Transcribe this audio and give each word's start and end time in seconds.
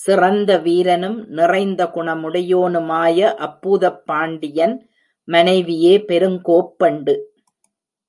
சிறந்த 0.00 0.58
வீரனும், 0.58 1.28
நிறைந்த 1.28 1.90
குணமுடையோனுமாய 1.94 3.30
அப்பூதப் 3.38 4.02
பாண்டியன் 4.04 4.76
மனைவியே 5.28 5.98
பெருங்கோப் 5.98 6.74
பெண்டு. 6.78 7.14